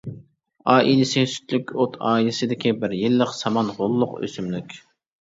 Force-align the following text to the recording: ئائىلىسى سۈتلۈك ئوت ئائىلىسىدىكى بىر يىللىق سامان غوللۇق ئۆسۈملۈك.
ئائىلىسى 0.71 1.25
سۈتلۈك 1.33 1.75
ئوت 1.77 2.01
ئائىلىسىدىكى 2.13 2.75
بىر 2.83 2.99
يىللىق 3.05 3.39
سامان 3.45 3.73
غوللۇق 3.81 4.21
ئۆسۈملۈك. 4.27 4.81